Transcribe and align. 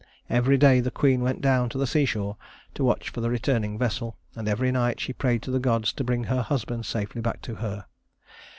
Every 0.31 0.57
day 0.57 0.79
the 0.79 0.89
queen 0.89 1.21
went 1.21 1.41
down 1.41 1.69
to 1.69 1.77
the 1.77 1.85
seashore 1.85 2.35
to 2.73 2.83
watch 2.83 3.09
for 3.11 3.21
the 3.21 3.29
returning 3.29 3.77
vessel, 3.77 4.17
and 4.35 4.47
every 4.47 4.71
night 4.71 4.99
she 4.99 5.13
prayed 5.13 5.43
to 5.43 5.51
the 5.51 5.59
gods 5.59 5.93
to 5.93 6.03
bring 6.03 6.23
her 6.23 6.41
husband 6.41 6.87
safely 6.87 7.21
back 7.21 7.39
to 7.43 7.53
her. 7.61 7.85